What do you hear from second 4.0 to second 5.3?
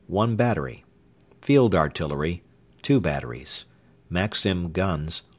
Maxim Guns